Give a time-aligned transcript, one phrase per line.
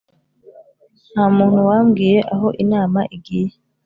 [1.11, 3.53] nta muntu wambwiye aho inama igiye.